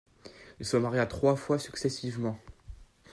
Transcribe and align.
Il 0.59 0.65
se 0.65 0.77
maria 0.77 1.05
trois 1.05 1.35
fois 1.35 1.59
successivement. 1.59 2.39